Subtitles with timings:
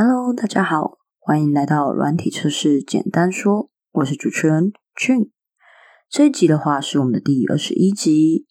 [0.00, 5.30] Hello，大家好，欢迎来到软体测试简单说，我是主持人 Jun。
[6.08, 8.46] 这一集的话是我们的第二十一集。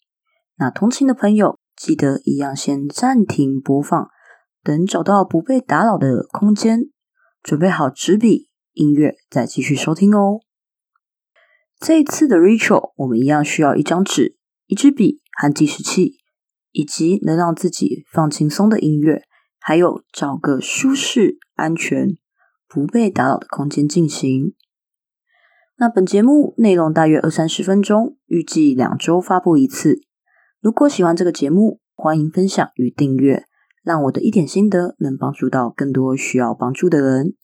[0.58, 4.10] 那通勤的朋友记得一样先暂停播放，
[4.62, 6.90] 等找到不被打扰的空间，
[7.42, 10.40] 准备好纸笔、音乐，再继续收听哦。
[11.80, 14.36] 这一次的 Ritual，我们一样需要一张纸、
[14.66, 16.18] 一支笔和计时器，
[16.72, 19.22] 以及能让自己放轻松的音乐。
[19.60, 22.16] 还有找个舒适、安全、
[22.68, 24.54] 不被打扰的空间进行。
[25.76, 30.00] 那本节目内容大约二三十分钟，预计两周发布一次。
[30.60, 33.44] 如果喜欢这个节目，欢迎分享与订阅，
[33.84, 37.34] 让我的一点心得能帮助到更多需要帮助的人。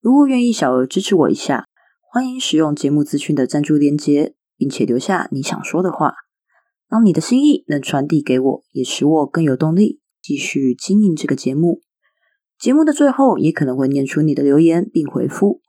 [0.00, 1.64] 如果愿意小额支持我一下，
[2.12, 6.14] 欢迎使用节目资讯的赞助链接，并且留下你想说的话，
[6.88, 10.00] 让你的心意能传递给我，也使我更有动力。
[10.30, 11.80] 继续经营这个节目，
[12.56, 15.60] 节目的最后也可能会念出你的留言并回复。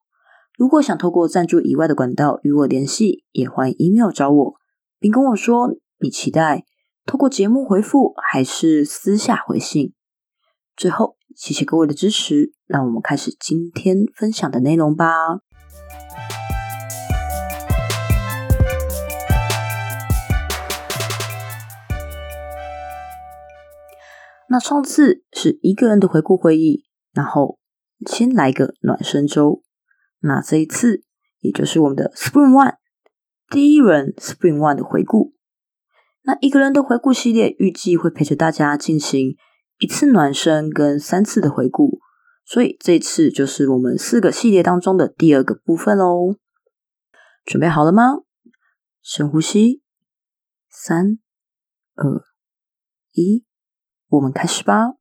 [0.56, 4.54] 如果想透过赞助以外的管道与我联系，也欢迎 email 找我，
[5.00, 6.63] 并跟我说你期待
[7.08, 9.94] 透过节目回复还是私下回信。
[10.78, 15.40] 最后，谢谢各位的支持，让我们开始今天分享的内容吧。
[24.52, 27.57] 那上次是一个人的回顾会议，然后
[28.05, 29.63] 先来个暖身周。
[30.20, 31.05] 那这一次，
[31.40, 32.76] 也就是我们的 Spring One
[33.49, 35.34] 第一轮 Spring One 的回顾。
[36.24, 39.38] 那一个人的回顾系列预计会陪着大家进行
[39.79, 41.99] 一次暖身跟三次的回顾，
[42.44, 46.35] 所以这次就是我们四个系列当中的第二个部分喽。
[47.46, 48.18] 准备好了吗？
[49.02, 49.82] 深呼吸，
[50.70, 51.20] 三、
[51.96, 52.26] 二、
[53.13, 53.46] 一。
[54.12, 54.95] 我们开始吧。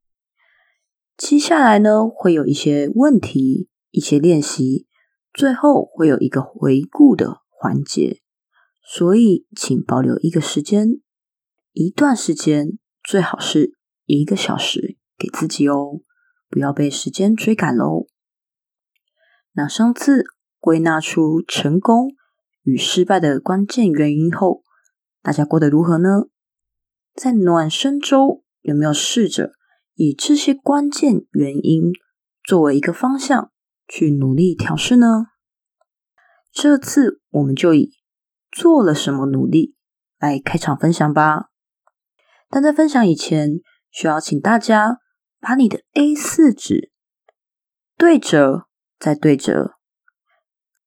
[1.17, 4.87] 接下来呢，会有一些问题、一些练习，
[5.33, 8.23] 最后会有一个回顾的环节。
[8.83, 11.01] 所以，请保留一个时间，
[11.73, 13.77] 一段时间，最好是
[14.07, 16.01] 一个小时给自己哦，
[16.49, 18.07] 不要被时间追赶喽。
[19.55, 20.25] 那上次
[20.61, 22.15] 归纳出成功
[22.63, 24.63] 与失败的关键原因后，
[25.21, 26.29] 大家过得如何呢？
[27.13, 28.45] 在暖身周。
[28.63, 29.53] 有没有试着
[29.95, 31.93] 以这些关键原因
[32.45, 33.51] 作为一个方向
[33.89, 35.27] 去努力调试呢？
[36.53, 37.93] 这次我们就以
[38.51, 39.77] 做了什么努力
[40.19, 41.47] 来开场分享吧。
[42.49, 43.61] 但在分享以前，
[43.91, 44.99] 需要请大家
[45.41, 46.91] 把你的 A 四纸
[47.97, 48.67] 对折
[48.99, 49.77] 再对折，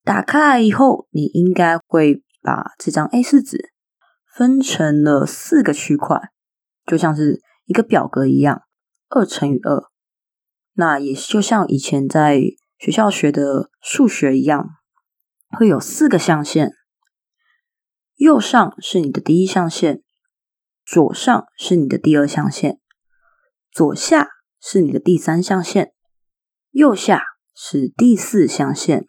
[0.03, 3.71] 打开来以后，你应该会把这张 A 四纸
[4.35, 6.19] 分成了四个区块，
[6.85, 7.41] 就像是。
[7.65, 8.63] 一个表格一样，
[9.09, 9.89] 二乘以二，
[10.73, 12.41] 那也就像以前在
[12.77, 14.67] 学校学的数学一样，
[15.57, 16.71] 会有四个象限。
[18.15, 20.01] 右上是你的第一象限，
[20.85, 22.79] 左上是你的第二象限，
[23.71, 24.29] 左下
[24.61, 25.93] 是你的第三象限，
[26.71, 27.23] 右下
[27.55, 29.05] 是第四象限。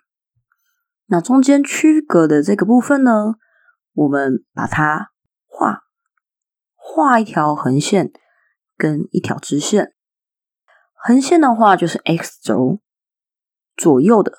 [1.07, 3.35] 那中间区隔的这个部分呢，
[3.93, 5.11] 我们把它
[5.47, 5.81] 画
[6.75, 8.13] 画一条横线。
[8.77, 9.95] 跟一条直线，
[10.93, 12.81] 横线的话就是 x 轴
[13.77, 14.33] 左右的，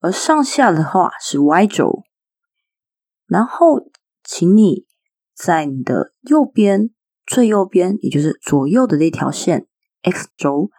[0.00, 2.02] 而上下的话是 y 轴。
[3.26, 3.90] 然后，
[4.22, 4.86] 请你
[5.34, 6.90] 在你的右边
[7.24, 9.66] 最右边，也就是左右的这条线
[10.02, 10.70] x 轴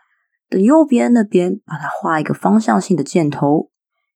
[0.47, 3.71] 的右边那边，把它画一个方向性的箭头，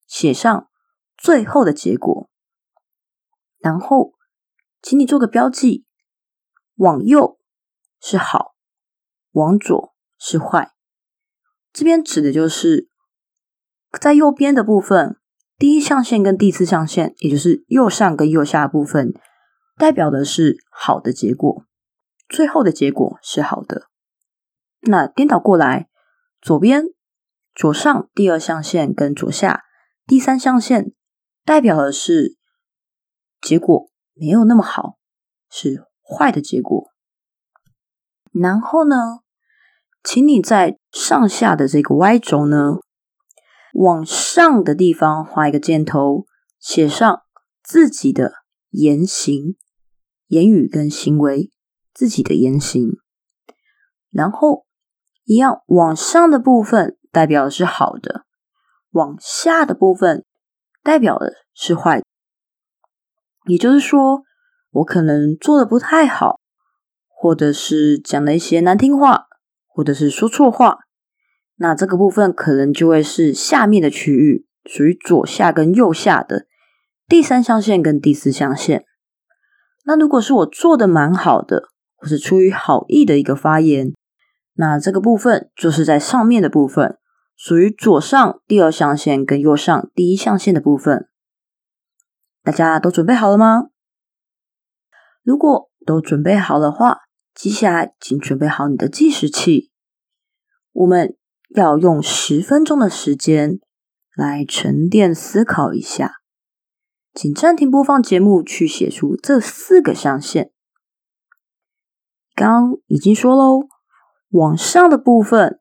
[0.05, 0.69] 写上
[1.17, 2.29] 最后的结果。
[3.57, 4.13] 然后，
[4.81, 5.85] 请你做个标记，
[6.75, 7.39] 往右
[7.99, 8.55] 是好。
[9.31, 10.71] 往左是坏，
[11.71, 12.89] 这边指的就是
[13.99, 15.17] 在右边的部分，
[15.57, 19.13] 第一象限跟第四象限，也就是右上跟右下部分，
[19.77, 21.65] 代表的是好的结果，
[22.27, 23.89] 最后的结果是好的。
[24.81, 25.89] 那颠倒过来，
[26.41, 26.85] 左边
[27.53, 29.65] 左上第二象限跟左下
[30.07, 30.93] 第三象限，
[31.43, 32.37] 代表的是
[33.41, 34.97] 结果没有那么好，
[35.49, 36.88] 是坏的结果。
[38.31, 39.19] 然后呢，
[40.03, 42.77] 请你在上下的这个 Y 轴呢，
[43.73, 46.25] 往上的地方画一个箭头，
[46.59, 47.21] 写上
[47.63, 48.33] 自己的
[48.69, 49.55] 言行、
[50.27, 51.51] 言语跟行为，
[51.93, 52.91] 自己的言行。
[54.11, 54.65] 然后
[55.25, 58.25] 一样，往上的部分代表的是好的，
[58.91, 60.25] 往下的部分
[60.81, 62.01] 代表的是坏。
[63.45, 64.23] 也就是说，
[64.71, 66.38] 我可能做的不太好。
[67.21, 69.25] 或者是讲了一些难听话，
[69.67, 70.77] 或者是说错话，
[71.57, 76.45] 那这个部分可能就会是下面的区域，属于左下跟右下的
[77.09, 78.85] 第三象限跟第四象限。
[79.83, 81.63] 那如果是我做的蛮好的，
[81.97, 83.93] 或是出于好意的一个发言，
[84.53, 86.97] 那这个部分就是在上面的部分，
[87.35, 91.09] 属于左上第二象限跟右上第一象限的部分。
[92.41, 93.65] 大家都准备好了吗？
[95.21, 96.99] 如果都准备好的话，
[97.39, 99.71] 接下来请准备好你的计时器，
[100.73, 101.15] 我们。
[101.55, 103.59] 要用十分钟的时间
[104.15, 106.17] 来沉淀思考一下，
[107.11, 110.51] 请暂停播放节目，去写出这四个象限。
[112.35, 113.67] 刚已经说喽，
[114.29, 115.59] 往上的部分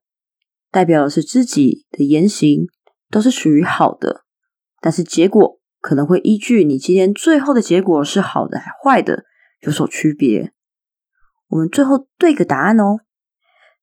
[0.71, 2.67] 代表的是自己的言行
[3.09, 4.27] 都是属于好的，
[4.83, 9.25] 但是结果可能会依据你今天最后的结果是好的还坏的
[9.61, 10.53] 有所区别。
[11.49, 13.01] 我们最后对个答案哦。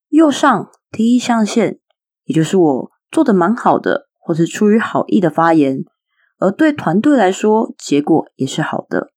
[0.10, 1.80] 右上第一象限。
[2.26, 5.86] 也就是我做的蛮好的，或是出于好意的发言，
[6.40, 9.12] 而对团队来说，结果也是好的。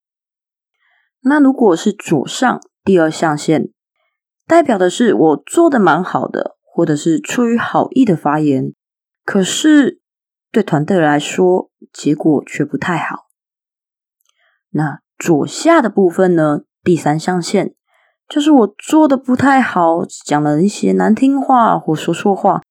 [1.21, 3.73] 那如果是左上第二象限，
[4.47, 8.75] 代表的是我做的蛮好的，或者是出于好意的发言，
[9.25, 10.03] 可是
[10.53, 13.29] 对团队来说，结果却不太好。
[14.69, 16.61] 那左下的部分呢？
[16.85, 17.75] 第三象限
[18.29, 22.63] 就是我做的不太好，讲了一些难听话或说错话。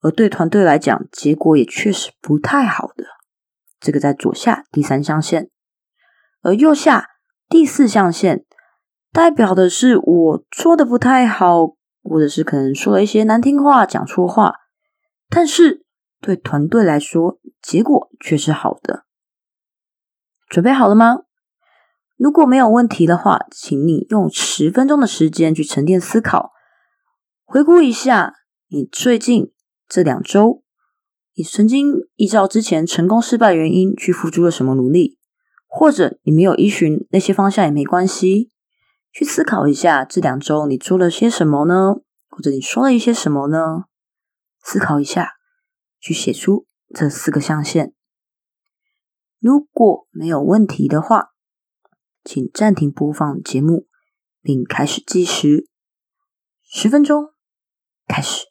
[0.00, 3.04] 而对团队来讲，结果也确实不太好的。
[3.80, 5.48] 这个在左下第三象限，
[6.42, 7.08] 而右下
[7.48, 8.44] 第四象限
[9.12, 11.68] 代表的是我做的不太好，
[12.02, 14.54] 或者是可能说了一些难听话、讲错话，
[15.30, 15.86] 但是
[16.20, 19.04] 对团队来说，结果却是好的。
[20.48, 21.20] 准备好了吗？
[22.16, 26.52] 如果没有问题的话，请你用十分钟的时间去沉淀思考，
[27.44, 28.34] 回顾一下
[28.68, 29.52] 你最近。
[29.86, 30.62] 这两周，
[31.34, 35.18] 你曾经依照之前成功失败原因去付出了什么努力，
[35.66, 38.50] 或者你没有依循那些方向也没关系，
[39.12, 41.96] 去思考一下这两周你做了些什么呢？
[42.30, 43.84] 或者你说了一些什么呢？
[44.62, 45.32] 思考一下，
[46.00, 47.92] 去写出这四个象限。
[49.38, 51.33] 如果没有问题的话，
[52.24, 53.86] 请暂停播放节目，
[54.40, 55.68] 并开始计时，
[56.62, 57.34] 十分钟，
[58.06, 58.46] 开始。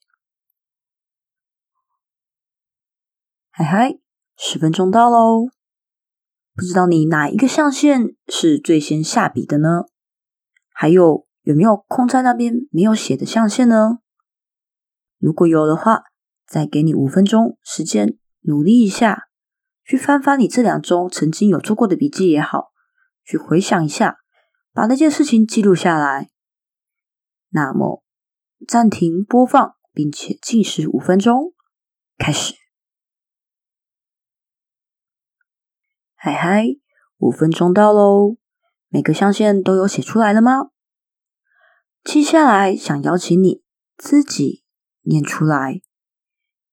[3.50, 4.00] 嗨嗨，
[4.38, 5.48] 十分钟到喽！
[6.56, 9.86] 不知道你哪一个象限是最先下笔的呢？
[10.72, 14.00] 还有有没有空在那边没有写的象限呢？
[15.18, 16.04] 如果有的话，
[16.46, 19.30] 再给你五分钟时间，努力一下，
[19.84, 22.73] 去翻翻你这两周曾经有做过的笔记也好，
[23.24, 24.18] 去回想一下，
[24.74, 26.30] 把那件事情记录下来。
[27.50, 28.04] 那么
[28.68, 31.54] 暂停播放，并且计时五分钟，
[32.18, 32.56] 开始。
[36.16, 36.66] 嗨嗨，
[37.18, 38.38] 五分钟到喽！
[38.88, 40.70] 每个象限都有写出来了吗？
[42.04, 43.64] 接下来想邀请你
[43.98, 44.64] 自己
[45.02, 45.82] 念出来，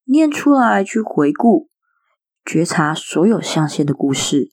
[0.05, 1.69] 念出来去回顾、
[2.44, 4.52] 觉察所有象限的故事。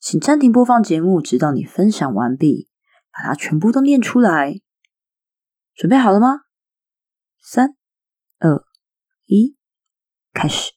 [0.00, 2.70] 请暂停播放节目，直到你分享完毕，
[3.12, 4.60] 把它全部都念出来。
[5.74, 6.42] 准备好了吗？
[7.40, 7.76] 三、
[8.38, 8.64] 二、
[9.26, 9.56] 一，
[10.32, 10.72] 开始。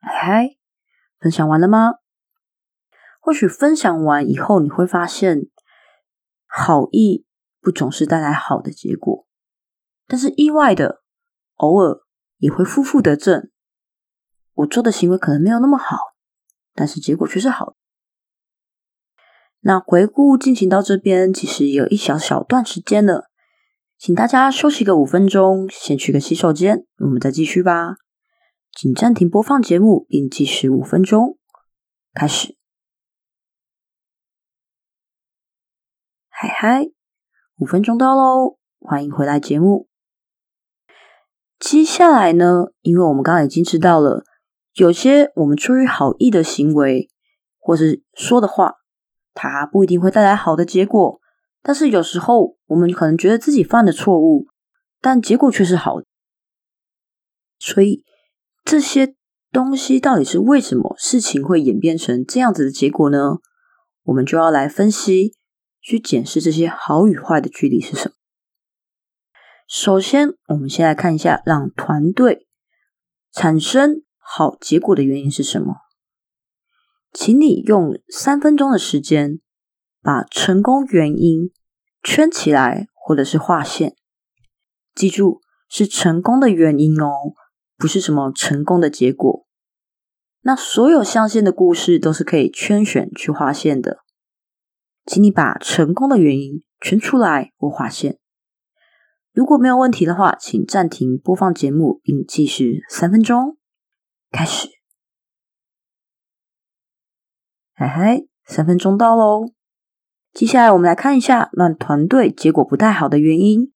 [0.00, 0.56] 嗨，
[1.18, 1.94] 分享完了吗？
[3.20, 5.42] 或许分享完以后，你会发现，
[6.46, 7.26] 好意
[7.60, 9.26] 不总是带来好的结果，
[10.06, 11.02] 但是意外的，
[11.54, 12.00] 偶尔
[12.38, 13.51] 也会负负得正。
[14.54, 15.96] 我做的行为可能没有那么好，
[16.74, 17.74] 但是结果却是好。
[19.60, 23.30] 那回顾进行到这边，其实有一小小段时间了，
[23.96, 27.96] 请大家休息个五分钟，先去个洗手间，我们再继续吧。
[28.72, 31.38] 请暂停播放节目，并计时五分钟。
[32.12, 32.56] 开始。
[36.28, 36.86] 嗨嗨，
[37.56, 39.88] 五分钟到喽，欢迎回来节目。
[41.60, 44.24] 接下来呢，因为我们刚刚已经知道了，
[44.74, 47.08] 有些我们出于好意的行为，
[47.58, 48.74] 或是说的话，
[49.34, 51.20] 它不一定会带来好的结果。
[51.62, 54.46] 但是有时候，我们可能觉得自己犯的错误，
[55.00, 56.06] 但结果却是好的。
[57.58, 58.04] 所以。
[58.64, 59.16] 这些
[59.50, 63.38] 东西到底是为什么事情会演变成这样子的结果呢？
[64.04, 65.34] 我们就要来分析，
[65.80, 68.14] 去检视这些好与坏的距离是什么。
[69.66, 72.46] 首先，我们先来看一下，让团队
[73.32, 75.74] 产生好结果的原因是什么？
[77.12, 79.40] 请你用三分钟的时间，
[80.00, 81.50] 把成功原因
[82.02, 83.94] 圈起来，或者是划线。
[84.94, 87.12] 记住是成功的原因哦，
[87.76, 89.46] 不是什么成功的结果。
[90.40, 93.98] 那所有象限的故事都是可以圈选去划线的，
[95.04, 98.18] 请你把成功的原因圈出来或划线。
[99.34, 103.58] 如果没有问题的话，请暂停播放节目并计时三分钟。
[104.32, 104.66] 开始，
[107.74, 109.52] 嗨嗨，三分钟到喽。
[110.32, 113.74] 接下来我们来看一下让团队结果不太好的原因。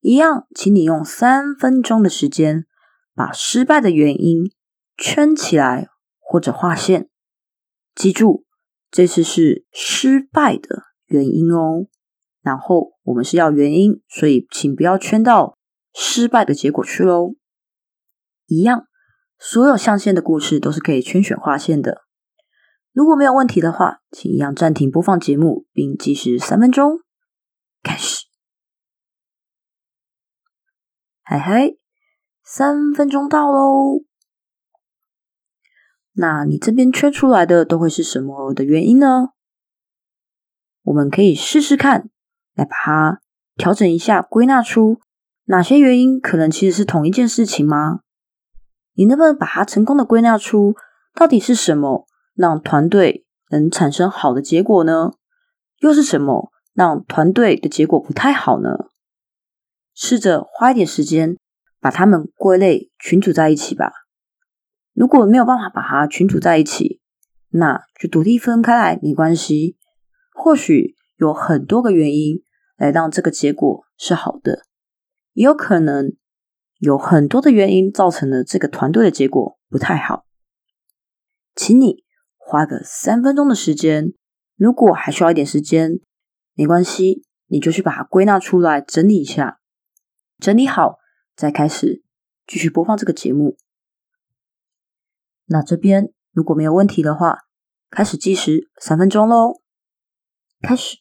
[0.00, 2.66] 一样，请你用三分钟的时间
[3.14, 4.50] 把失败的原因
[4.96, 7.08] 圈起来或者划线。
[7.94, 8.44] 记住，
[8.90, 11.86] 这次是失败的原因哦。
[12.42, 15.56] 然后我们是要原因，所以请不要圈到
[15.94, 17.36] 失败的结果去喽。
[18.46, 18.88] 一样，
[19.46, 22.04] 所有象限的故事都是可以圈选划线的。
[22.92, 27.00] 如果没有问题的话，请一样暂停播放节目，并计时三分钟。
[27.82, 28.24] 开始，
[31.22, 31.74] 嗨嗨，
[32.42, 34.00] 三分钟到喽。
[36.14, 39.34] 那你这边圈出来的都会是什么的原因呢？
[40.84, 42.08] 我们可以试试看。
[42.54, 43.20] 来把它
[43.56, 45.00] 调整一下，归纳出
[45.44, 48.03] 哪些原因可能其实是同一件事情吗？
[48.94, 50.74] 你能不能把它成功的归纳出
[51.14, 55.12] 到底是什么让团队能产生好的结果呢？
[55.78, 58.86] 又是什么让团队的结果不太好呢？
[59.94, 61.36] 试着花一点时间
[61.80, 63.92] 把它们归类群组在一起吧。
[64.92, 67.00] 如果没有办法把它群组在一起，
[67.50, 69.76] 那就独立分开来没关系。
[70.32, 72.42] 或许有很多个原因。
[72.76, 74.64] 来让这个结果是好的，
[75.32, 76.16] 也有可能
[76.78, 80.26] 有很多的原因造成了这个团队的结果不太好。
[81.54, 82.04] 请你
[82.36, 84.12] 花个三分钟的时间，
[84.56, 86.00] 如果还需要一点时间，
[86.54, 89.60] 没关系，你就去把它归纳出来，整理一下，
[90.38, 90.98] 整理好
[91.36, 92.02] 再开始
[92.46, 93.56] 继续播放这个节目。
[95.46, 97.38] 那这边如果没有问题的话，
[97.90, 99.60] 开始计时三分钟喽，
[100.60, 100.98] 开始。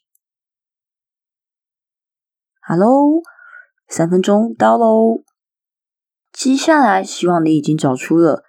[2.61, 3.21] Hello，
[3.87, 5.23] 三分钟到喽。
[6.33, 8.43] 接下来，希望你已经找出了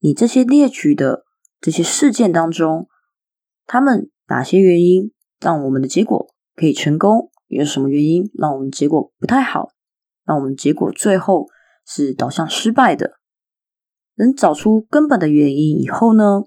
[0.00, 1.24] 你这些列举的
[1.60, 2.88] 这些事件当中，
[3.66, 7.30] 他们哪些原因让我们的结果可以成功？
[7.48, 9.68] 有什么原因让我们结果不太好？
[10.24, 11.46] 让我们结果最后
[11.86, 13.18] 是导向失败的？
[14.14, 16.44] 能找出根本的原因以后呢，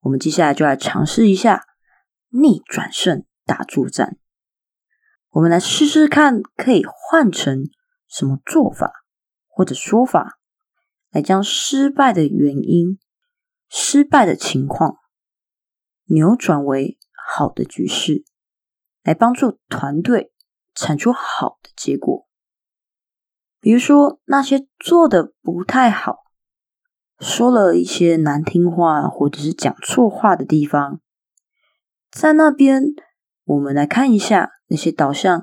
[0.00, 1.66] 我们接下来就来尝试一下
[2.30, 4.16] 逆转胜大作战。
[5.28, 7.68] 我们来试试看，可以换成
[8.08, 8.99] 什么做法
[9.60, 10.38] 或者说法，
[11.10, 12.98] 来将失败的原因、
[13.68, 14.96] 失败的情况
[16.06, 16.96] 扭转为
[17.28, 18.24] 好的局势，
[19.02, 20.32] 来帮助团队
[20.74, 22.26] 产出好的结果。
[23.60, 26.20] 比如说，那些做的不太好、
[27.18, 31.02] 说了一些难听话或者是讲错话的地方，
[32.10, 32.94] 在那边。
[33.44, 35.40] 我们来看一下那些导向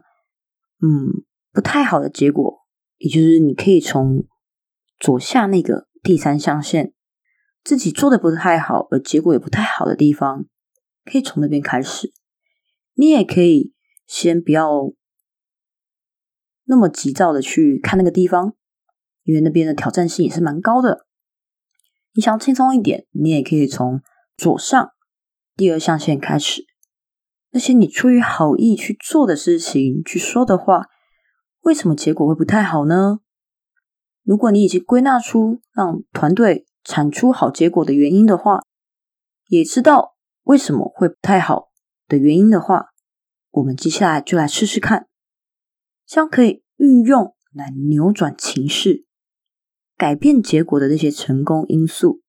[0.82, 2.66] 嗯不太好的结果，
[2.98, 4.26] 也就是你可以从
[5.00, 6.94] 左下那个第三象限
[7.64, 10.46] 自己做的不太好，而结果也不太好的地方，
[11.06, 12.12] 可以从那边开始。
[12.94, 13.74] 你也可以
[14.08, 14.94] 先不要
[16.66, 18.56] 那么急躁的去看那个地方，
[19.24, 21.06] 因为那边的挑战性也是蛮高的。
[22.14, 24.02] 你想轻松一点，你也可以从
[24.36, 24.90] 左上
[25.56, 26.66] 第二象限开始。
[27.52, 30.88] 那些你出于好意去做的事情、去说的话，
[31.62, 33.20] 为什么结果会不太好呢？
[34.24, 38.62] 如果你已经归纳出让团队产出好结果的原因的话，
[39.48, 41.70] 也知道为什么会不太好
[42.08, 42.88] 的原因的话，
[43.52, 45.08] 我们接下来就来试试看，
[46.06, 49.06] 将可以运用来扭转情势、
[49.96, 52.22] 改变结果的那些成功因素，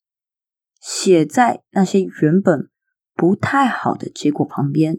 [0.80, 2.70] 写在那些原本
[3.14, 4.98] 不太好的结果旁边。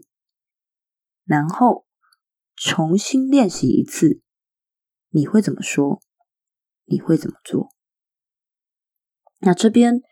[1.24, 1.86] 然后
[2.62, 4.20] 重新练习一次，
[5.08, 6.02] 你会怎么说？
[6.84, 7.70] 你会怎么做？
[9.38, 10.02] 那这边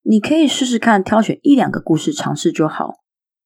[0.00, 2.96] 你可以试试看，挑选一两个故事尝试就好。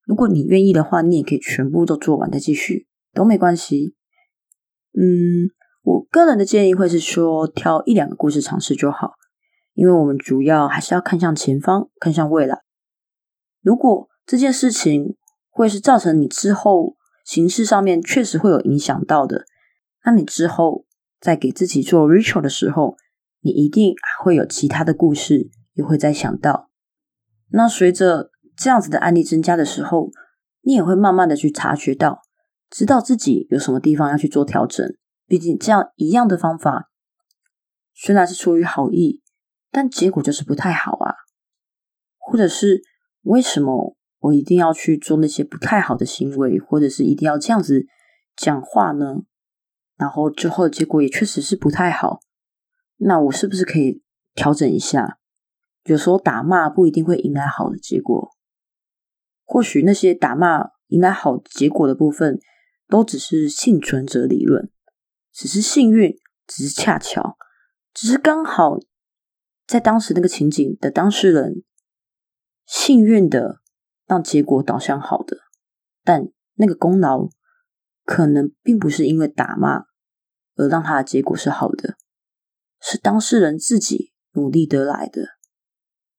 [0.06, 3.94] 如果你愿意的话，你也可以全部都做完再继续，都没关系。
[4.94, 9.16] 嗯，我个人的建议会是说，挑一两个故事尝试就好，
[9.74, 12.62] 因为我们主要还是要看向前方，看向未来。
[13.60, 15.18] 如果这件事情
[15.50, 16.95] 会是造成你之后。
[17.26, 19.46] 形式上面确实会有影响到的，
[20.04, 20.86] 那你之后
[21.18, 22.96] 在给自己做 ritual 的时候，
[23.40, 26.70] 你一定会有其他的故事，也会再想到。
[27.48, 30.12] 那随着这样子的案例增加的时候，
[30.60, 32.22] 你也会慢慢的去察觉到，
[32.70, 36.90] 知道自己有什么地方要去做调整，毕竟这样一样的方法，
[37.92, 39.20] 虽然是出于好意，
[39.72, 41.14] 但结果就是不太好啊。
[42.18, 42.82] 或者是
[43.22, 47.86] 为什么我一定要去做那些不太好的行为，或者是一定要这样子
[48.36, 49.22] 讲话呢？
[49.96, 52.20] 然后最后的结果也确实是不太好。
[52.96, 54.02] 那我是不是可以
[54.34, 55.18] 调整一下？
[55.84, 58.30] 有时候打骂不一定会迎来好的结果，
[59.44, 62.40] 或许那些打骂迎来好结果的部分，
[62.88, 64.70] 都只是幸存者理论，
[65.32, 67.36] 只是幸运，只是恰巧，
[67.94, 68.78] 只是刚好
[69.66, 71.62] 在当时那个情景的当事人
[72.66, 73.60] 幸运的
[74.06, 75.38] 让结果导向好的，
[76.04, 77.28] 但那个功劳
[78.04, 79.86] 可能并不是因为打骂
[80.54, 81.96] 而让他的结果是好的，
[82.80, 85.36] 是当事人自己努力得来的。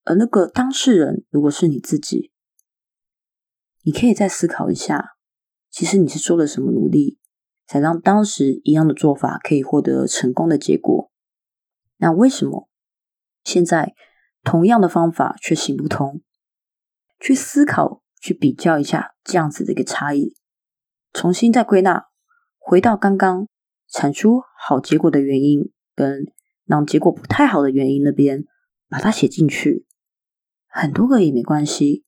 [0.03, 2.31] 而那个当事人如果是你自己，
[3.83, 5.17] 你可以再思考一下，
[5.69, 7.19] 其实你是做了什么努力，
[7.65, 11.11] 才让当时一样的做法可以获得成功的结果？
[11.97, 12.69] 那为什么
[13.43, 13.95] 现在
[14.43, 16.21] 同样的方法却行不通？
[17.19, 20.33] 去思考，去比较一下这样子的一个差异，
[21.13, 22.05] 重新再归纳，
[22.57, 23.47] 回到刚刚
[23.89, 26.25] 产出好结果的原因，跟
[26.65, 28.45] 让结果不太好的原因那边，
[28.89, 29.85] 把它写进去。
[30.67, 32.03] 很多个也没关系。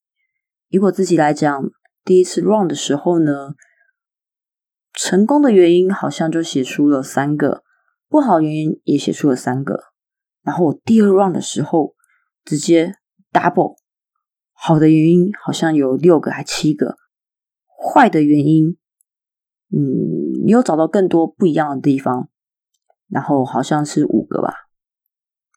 [0.68, 1.72] 以我自己来讲，
[2.04, 3.56] 第一次 run 的时候呢，
[4.94, 7.64] 成功的原因好像就写出了三个，
[8.08, 9.86] 不好原因也写出了三个。
[10.44, 11.96] 然后我第二 run 的时候，
[12.46, 12.94] 直接
[13.32, 13.78] double，
[14.62, 16.98] 好的原因好像有六个还七个，
[17.78, 18.78] 坏的原因，
[19.72, 22.30] 嗯，你有找到更多不一样的地方，
[23.08, 24.54] 然后好像是五个吧。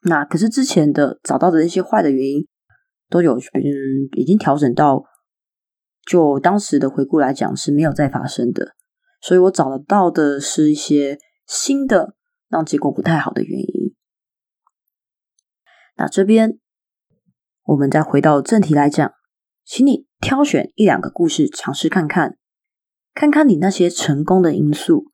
[0.05, 2.49] 那可是之前的找到的那些坏的原因。
[3.09, 5.05] 都有，嗯，已经调整到，
[6.07, 8.75] 就当时的回顾来讲是没有再发生的，
[9.21, 12.15] 所以我找得到的是一些新的
[12.49, 13.95] 让结果不太好的原因。
[15.99, 16.59] 那这边
[17.65, 19.13] 我们再回到正题来讲，
[19.65, 22.39] 请你挑选一两个故事尝试看看，
[23.15, 25.07] 看看你那些成功的因素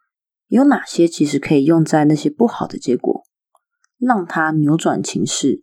[0.46, 3.24] 有哪些，其实可以用在那些不好的结果，
[3.98, 5.60] 让它扭转情势，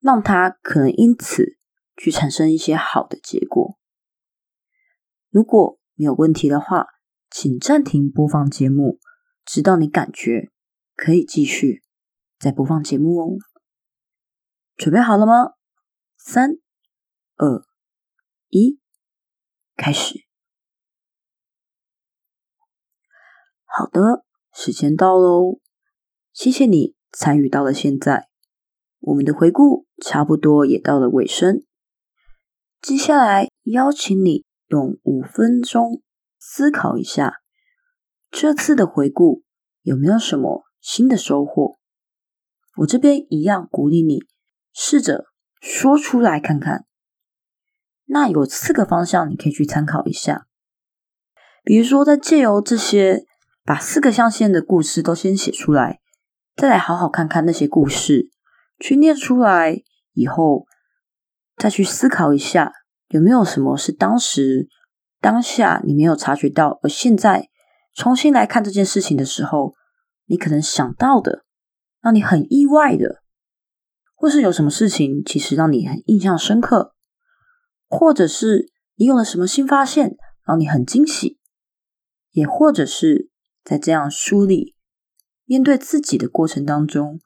[0.00, 1.56] 让它可能因此。
[2.00, 3.76] 去产生一些好的结果。
[5.30, 6.86] 如果没有问题的话，
[7.28, 9.00] 请暂停播放节目，
[9.44, 10.52] 直到你感觉
[10.94, 11.82] 可以继续
[12.38, 13.38] 再播放节目哦。
[14.76, 15.57] 准备好了吗？
[16.30, 16.58] 三、
[17.36, 17.64] 二、
[18.50, 18.78] 一，
[19.76, 20.26] 开始。
[23.64, 25.58] 好的，时间到喽。
[26.34, 28.28] 谢谢你参与到了现在，
[28.98, 31.64] 我们的回顾差不多也到了尾声。
[32.82, 36.02] 接下来邀请你用五分钟
[36.38, 37.36] 思考一下，
[38.30, 39.44] 这次的回顾
[39.80, 41.78] 有没有什么新的收获？
[42.76, 44.18] 我这边一样鼓励你
[44.74, 45.24] 试着
[45.60, 46.86] 说出来看看。
[48.06, 50.46] 那有四个方向你可以去参考一下，
[51.62, 53.24] 比如说在借由这些
[53.64, 56.00] 把四个象限的故事都先写出来，
[56.56, 58.30] 再来好好看看那些故事，
[58.78, 60.66] 去念出来以后。
[61.60, 62.72] 再去思考一下，
[63.08, 64.68] 有没有什么是当时
[65.20, 67.48] 当下你没有察觉到，而现在
[67.94, 69.74] 重新来看这件事情的时候，
[70.26, 71.42] 你可能想到的，
[72.00, 73.24] 让你很意外的，
[74.20, 76.92] 或是有什么事情其实让你很印象深刻，
[77.86, 81.38] 或者是你有了什么新发现，让你很惊喜，
[82.32, 83.30] 也或者是
[83.62, 84.74] 在这样梳理
[85.44, 87.20] 面对自己的过程当中，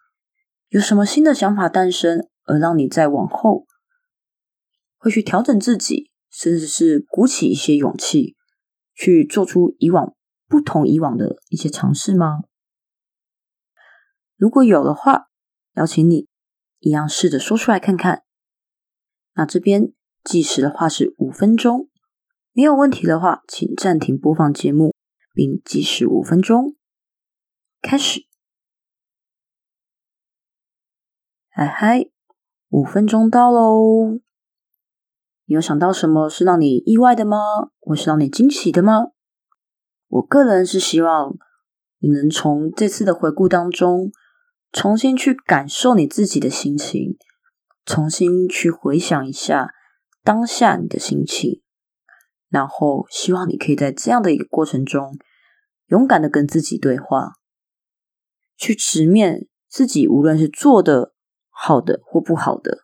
[0.68, 3.66] 有什么新的想法诞生，而让你在往后。
[4.98, 8.37] 会去调整自己，甚至是鼓起一些勇气，
[8.94, 10.14] 去做出以往
[10.46, 12.42] 不同以往的一些尝试吗？
[14.37, 15.28] 如果有的话，
[15.74, 16.28] 邀请你
[16.83, 18.25] 一样试着说出来看看。
[19.35, 19.92] 那这边
[20.25, 21.88] 计时的话是五分钟，
[22.53, 24.92] 没有问题的话，请暂停播放节目，
[25.33, 26.77] 并计时五分钟。
[27.81, 28.27] 开始，
[31.51, 32.11] 嗨嗨，
[32.68, 34.18] 五分钟到喽。
[35.45, 37.38] 你有想到什么是让你意外的吗？
[37.79, 39.12] 或是让你惊喜的吗？
[40.09, 41.37] 我个人是希望
[42.01, 44.11] 你能从这次的回顾当中，
[44.72, 47.18] 重新去感受你自己的心情，
[47.85, 49.68] 重新去回想一下
[50.22, 51.62] 当下你的心情，
[52.48, 55.16] 然后希望你可以在这样的一个过程中，
[55.87, 57.35] 勇敢的跟自己对话，
[58.56, 61.12] 去直面自己，无论是做的
[61.50, 62.78] 好的或不好的，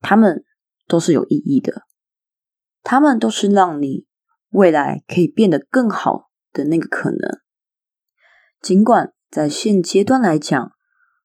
[0.00, 0.44] 他们。
[0.90, 1.82] 都是有意义的，
[2.82, 4.06] 他们都是让你
[4.48, 7.42] 未来可以变得更好的那个可能。
[8.62, 10.72] 尽管在现阶段来讲，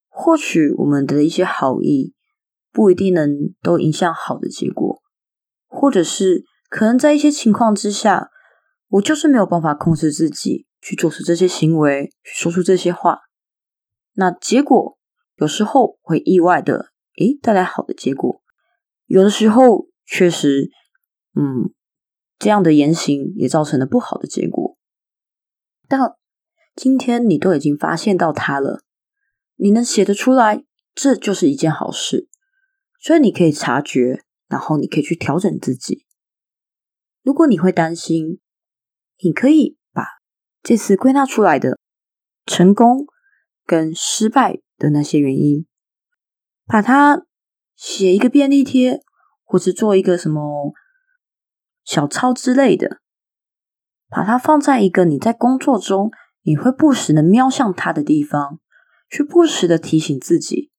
[0.09, 2.13] 或许我们的一些好意
[2.71, 5.01] 不一定能都影响好的结果，
[5.67, 8.29] 或者是可能在一些情况之下，
[8.89, 13.19] 我就是没有办法控制自己去做出这些行为，去说出这些话。
[14.15, 14.97] 那结果
[15.37, 18.41] 有时候会意外的，诶，带来好的结果；
[19.05, 20.69] 有的时候确实，
[21.35, 21.73] 嗯，
[22.37, 24.77] 这样的言行也造成了不好的结果。
[25.87, 25.99] 但
[26.75, 28.83] 今天你都已经发现到它了，
[29.55, 32.27] 你能写得出来，这就是一件好事。
[32.99, 36.05] 所以你可以察觉，然后你可以去调整自己。
[37.21, 38.39] 如果你会担心，
[39.23, 40.05] 你可以把
[40.61, 41.77] 这次归纳出来的
[42.45, 43.07] 成功。
[43.65, 45.65] 跟失败的那些原因，
[46.65, 47.23] 把它
[47.77, 48.99] 写一个便利贴，
[49.45, 50.73] 或是做一个什么
[51.85, 52.99] 小抄之类的，
[54.09, 56.11] 把它放在一个你在工作中
[56.43, 58.59] 你会不时的瞄向他的地方，
[59.09, 60.71] 去不时的提醒自己，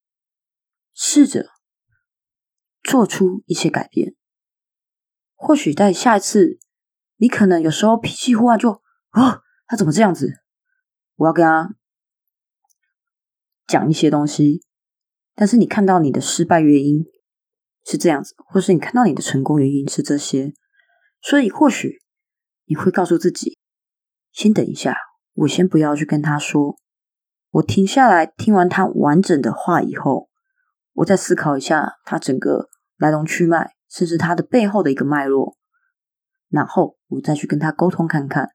[0.94, 1.48] 试着
[2.82, 4.14] 做出一些改变。
[5.34, 6.60] 或许在下一次，
[7.16, 10.42] 你可能有时候脾气忽然就啊，他怎么这样子？
[11.16, 11.74] 我要跟他。
[13.66, 14.62] 讲一些东西，
[15.34, 17.02] 但是你看到你的失败原因
[17.82, 20.52] 是这样子，或是你看到你的成功原因是这些，
[21.22, 22.02] 所以或许
[22.66, 23.58] 你会告诉自己，
[24.32, 24.94] 先等一下，
[25.34, 26.78] 我先不要去跟他说，
[27.50, 30.28] 我停下来听完他完整的话以后，
[30.94, 35.56] 我再思考一下他整个来龙去脉，甚至他的背后的一个脉络，
[36.48, 38.50] 然后我再去跟他沟通看看，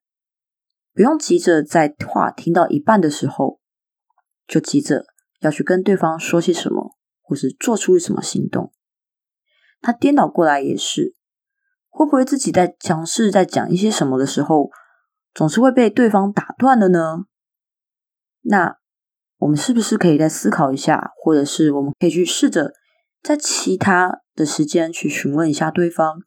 [0.94, 3.60] 不用急着在话听到一半的时候。
[4.48, 5.06] 就急着
[5.42, 8.74] 要去跟对方说些什么，或是做出什么行动。
[9.80, 11.13] 他颠倒过来也是，
[11.88, 14.72] 会不会自己在讲事、在讲一些什么的时候，
[15.34, 17.26] 总是会被对方打断的呢？
[18.42, 18.78] 那
[19.38, 22.74] 我们是不是可以再思考一下，或者是我们可以去试着
[23.22, 26.20] 在其他的时间去询问一下对方？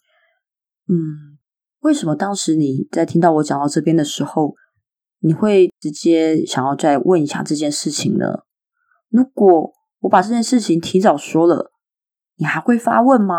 [0.89, 1.39] 嗯，
[1.81, 4.55] 为什么当时你在听到我讲到这边的时候？
[5.25, 8.41] 你会直接想要再问一下这件事情呢？
[9.09, 11.71] 如果我把这件事情提早说了，
[12.35, 13.37] 你还会发问吗？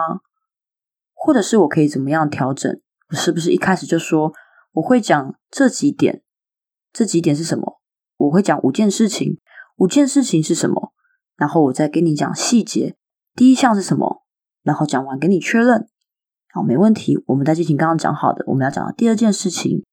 [1.13, 2.79] 或者是我可以怎么样调整？
[3.09, 4.31] 我是不是一开始就说
[4.73, 6.21] 我会讲这几点？
[6.91, 7.79] 这几点是什么？
[8.17, 9.39] 我会讲五件事情，
[9.77, 10.93] 五件事情是什么？
[11.35, 12.95] 然后我再跟你讲细节。
[13.33, 14.23] 第一项是什么？
[14.61, 15.87] 然后讲完给你确认。
[16.51, 17.17] 好，没问题。
[17.27, 19.83] 我们再进行刚刚讲好的，我们要讲的第二件事情，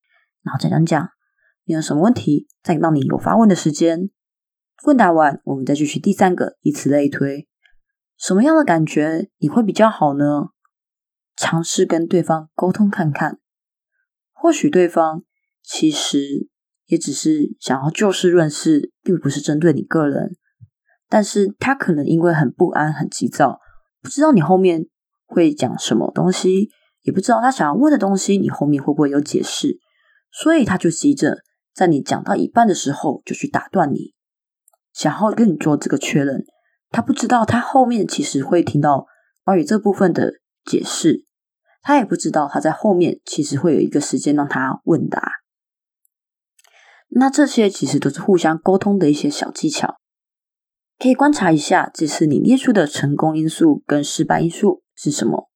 [0.42, 1.08] 然后再讲讲。
[1.64, 2.48] 你有什么问题？
[2.62, 4.10] 再让你有发问的时间。
[4.84, 7.46] 问答完，我们再继续第三个，以此类推。
[8.18, 10.48] 什么样的感觉你会比较好呢？
[11.36, 13.38] 尝试跟对方沟通看看。
[14.40, 15.22] 或许对方
[15.62, 16.48] 其实
[16.87, 20.31] 也只是想要就事论事，并不是针对你个人。
[21.09, 23.59] 但是他可能因为很不安、很急躁，
[24.00, 24.87] 不知道你后面
[25.26, 26.70] 会讲什么东西，
[27.03, 29.79] 也不知道他想要问的东西，你后面会不会有解释，
[30.33, 31.38] 所以他就急着。
[31.72, 34.14] 在你讲到一半的时候，就去打断你，
[34.92, 36.44] 想要跟你做这个确认。
[36.90, 39.07] 他不知道，他后面其实会听到
[39.44, 40.33] 关于这部分的
[40.64, 41.26] 解释。
[41.82, 45.32] 他也不知道，他在后面其实会有一个时间让他问答。
[47.08, 49.96] 那这些其实都是互相沟通的一些小技巧，
[50.98, 55.50] 可以观察一下，这次你列出的成功因素跟失败因素是什么。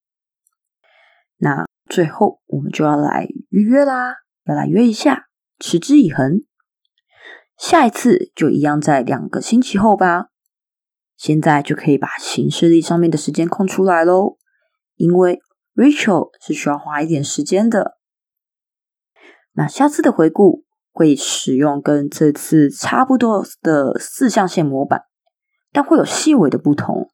[1.37, 4.14] 那最后我们就要来预约啦，
[4.46, 5.26] 要来约一下。
[5.60, 6.42] 持之以恒，
[7.56, 10.26] 下一次就一样在两个星期后吧。
[11.16, 14.37] 现在就可以把行事历上面的时间空出来喽，
[14.96, 15.40] 因为
[15.74, 17.98] Rachel 是需要花一点时间的。
[19.52, 25.02] 那下次的回顾会使用跟这次差不多的四象限模板，
[25.72, 27.10] 但会有细微的不同，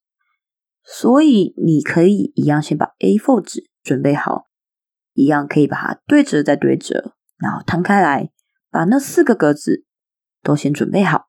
[0.82, 4.46] 所以你可以一样先把 A4 纸准备好，
[5.14, 7.14] 一样可以把它对折再对折。
[7.38, 8.30] 然后摊开来，
[8.70, 9.86] 把那四个格子
[10.42, 11.28] 都先准备好。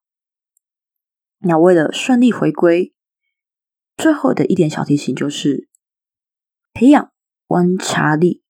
[1.39, 2.93] 那为了顺利回归，
[3.95, 5.69] 最后的一点小提醒就是，
[6.73, 7.11] 培养
[7.51, 8.41] 观察力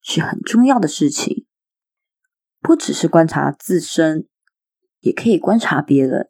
[0.00, 1.46] 是很重要的事情。
[2.58, 4.26] 不只是观察自身，
[4.98, 6.28] 也可以观察别人。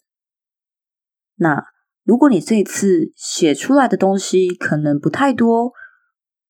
[1.36, 1.64] 那
[2.02, 5.72] 如果你这次写出来的东西可能不太多，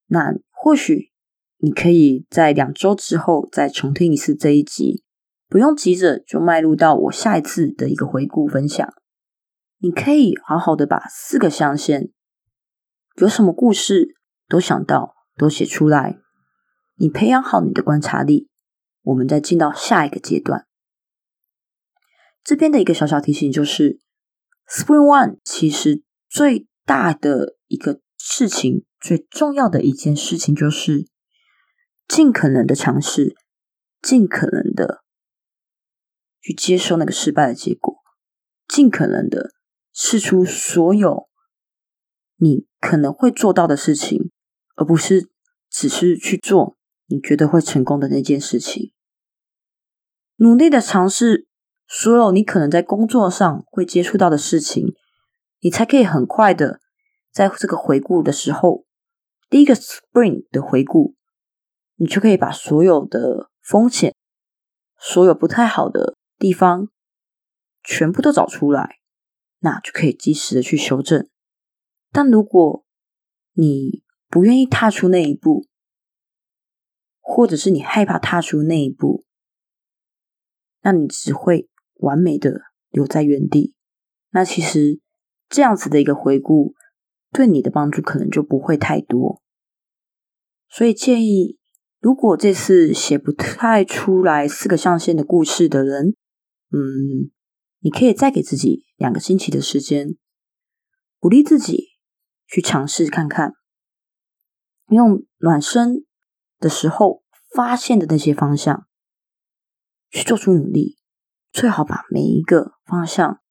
[0.07, 1.13] 那或许。
[1.65, 5.05] 你可以在两周之后再重听一次这一集，
[5.47, 8.93] 不用急着就迈入到我下一次的一个回顾分享。
[9.79, 12.11] 你可以好好的把四个象限，
[13.15, 14.17] 有什么故事
[14.49, 16.19] 都想到，都写出来。
[16.97, 18.49] 你培养好你的观察力，
[19.03, 20.67] 我们再进到下一个阶段。
[22.43, 24.01] 这边的一个小小提醒就是
[24.69, 31.07] ，Spring One 其实最大的一个事情，最重要的一件事情就是
[32.09, 33.37] 尽可能的尝试，
[34.01, 35.05] 尽可能的
[36.41, 37.97] 去接受那个失败的结果，
[38.67, 39.53] 尽可能的
[39.93, 41.29] 试出所有
[42.39, 44.32] 你可能会做到的事情，
[44.75, 45.31] 而不是
[45.71, 48.93] 只是去做你觉得会成功的那件事情，
[50.37, 51.49] 努力的尝试。
[51.95, 54.95] 所有你可能在工作上会接触到的事情，
[55.61, 56.81] 你才可以很快的
[57.31, 58.87] 在这个回顾的时候，
[59.51, 61.17] 第一个 Spring 的回顾，
[61.97, 64.15] 你就可以把所有的风险、
[64.99, 66.89] 所有不太好的地方
[67.83, 69.01] 全部都找出来，
[69.59, 71.29] 那就可以及时的去修正。
[72.11, 72.87] 但如果
[73.53, 74.03] 你
[74.33, 75.69] 不愿意踏出那一步，
[77.21, 79.25] 或者是你害怕踏出那一步，
[80.81, 81.69] 那你只会。
[82.03, 83.77] 完美的留在原地，
[84.31, 84.99] 那其实
[85.49, 86.75] 这样子的一个回顾，
[87.31, 89.41] 对你的帮助可能就不会太多。
[90.69, 91.61] 所以建议，
[92.01, 96.17] 如果这次写不太出来四个象限的故事的人，
[96.73, 97.31] 嗯，
[97.79, 100.17] 你可以再给自己两个星期的时间，
[101.21, 101.91] 鼓励自己
[102.49, 103.53] 去尝试看看，
[104.95, 106.05] 用暖身
[106.59, 107.23] 的时候
[107.55, 108.87] 发现的那些方向
[110.11, 110.99] 去做出努力。
[111.53, 113.43] 最好把每一个方向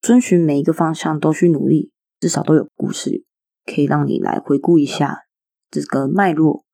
[0.00, 3.24] 遵循每一个方向都去努力，至少都有故事
[3.64, 5.28] 可以让你来回顾一下
[5.70, 6.64] 这个脉络，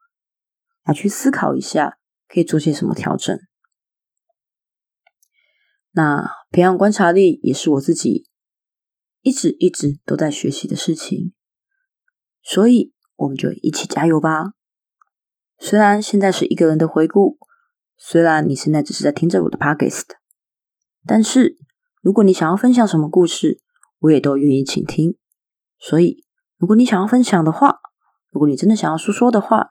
[0.83, 3.39] 来去思考一下可以做些什么调整。
[5.91, 8.27] 那培养观察力也是我自己
[9.21, 11.35] 一直一直都在学习的事情，
[12.43, 14.53] 所以我们就一起加油吧。
[15.59, 17.39] 虽然现在是一个人的回顾，
[17.97, 20.05] 虽然你现在只是在听着我的 podcast。
[21.07, 21.57] 但是，
[22.03, 23.61] 如果你想要分享什么故事，
[24.01, 25.17] 我也都愿意倾听。
[25.79, 26.25] 所以，
[26.59, 27.79] 如果你想要分享的话，
[28.31, 29.71] 如果你真的想要诉说的话，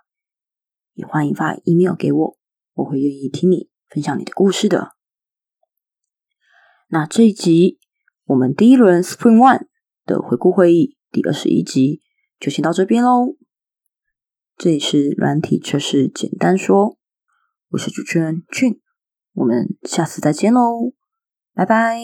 [0.94, 2.38] 也欢迎发 email 给我，
[2.74, 4.96] 我会愿意听你分享你的故事的。
[6.88, 7.80] 那这一集
[8.26, 9.68] 我们第一轮 Spring One
[10.06, 12.02] 的回顾会议第二十一集
[12.40, 13.36] 就先到这边喽。
[14.58, 16.98] 这里是软体测试简单说，
[17.70, 18.82] 我是主持人俊，
[19.34, 20.94] 我们下次再见喽。
[21.54, 22.00] 拜拜。